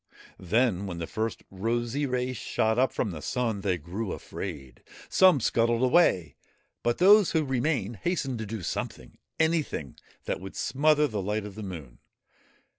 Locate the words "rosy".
1.51-2.07